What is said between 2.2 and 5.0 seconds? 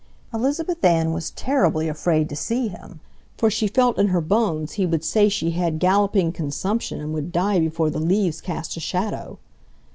to see him, for she felt in her bones he